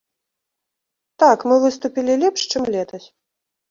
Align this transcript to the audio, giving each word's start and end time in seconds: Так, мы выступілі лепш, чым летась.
Так, 1.25 1.39
мы 1.53 1.61
выступілі 1.69 2.19
лепш, 2.27 2.41
чым 2.51 2.63
летась. 2.81 3.07